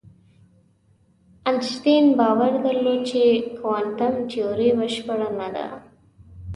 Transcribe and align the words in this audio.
انشتین 1.51 2.05
باور 2.19 2.51
درلود 2.63 3.01
چې 3.11 3.21
کوانتم 3.61 4.13
تیوري 4.31 4.69
بشپړه 4.79 5.29
نه 5.39 5.47
ده. 5.55 5.67